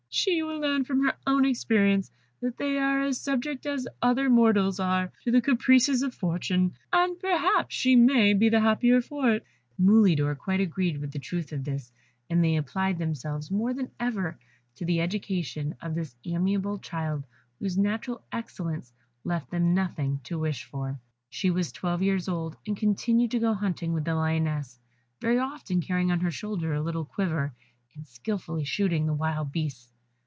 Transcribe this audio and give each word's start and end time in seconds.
She 0.13 0.43
will 0.43 0.59
learn 0.59 0.83
from 0.83 1.05
her 1.05 1.13
own 1.25 1.45
experience 1.45 2.11
that 2.41 2.57
they 2.57 2.77
are 2.77 3.01
as 3.01 3.17
subject 3.21 3.65
as 3.65 3.87
other 4.01 4.29
mortals 4.29 4.77
are 4.77 5.09
to 5.23 5.31
the 5.31 5.39
caprices 5.39 6.03
of 6.03 6.13
Fortune, 6.13 6.73
and 6.91 7.17
perhaps 7.17 7.73
she 7.73 7.95
may 7.95 8.33
be 8.33 8.49
the 8.49 8.59
happier 8.59 8.99
for 9.01 9.31
it." 9.31 9.45
Mulidor 9.79 10.35
quite 10.35 10.59
agreed 10.59 10.97
with 10.99 11.13
the 11.13 11.19
truth 11.19 11.53
of 11.53 11.63
this, 11.63 11.93
and 12.29 12.43
they 12.43 12.57
applied 12.57 12.97
themselves 12.97 13.49
more 13.49 13.73
than 13.73 13.89
ever 14.01 14.37
to 14.75 14.83
the 14.83 14.99
education 14.99 15.75
of 15.81 15.95
this 15.95 16.13
amiable 16.25 16.77
child, 16.79 17.23
whose 17.59 17.77
natural 17.77 18.21
excellence 18.33 18.91
left 19.23 19.49
them 19.49 19.73
nothing 19.73 20.19
to 20.25 20.37
wish 20.37 20.65
for. 20.65 20.99
She 21.29 21.49
was 21.49 21.71
twelve 21.71 22.01
years 22.01 22.27
old, 22.27 22.57
and 22.67 22.75
continued 22.75 23.31
to 23.31 23.39
go 23.39 23.53
hunting 23.53 23.93
with 23.93 24.03
the 24.03 24.13
Lioness, 24.15 24.77
very 25.21 25.39
often 25.39 25.79
carrying 25.79 26.11
on 26.11 26.19
her 26.19 26.31
shoulder 26.31 26.73
a 26.73 26.81
little 26.83 27.05
quiver, 27.05 27.53
and 27.95 28.05
skilfully 28.05 28.65
shooting 28.65 29.05
the 29.05 29.13
wild 29.13 29.53
beasts. 29.53 29.87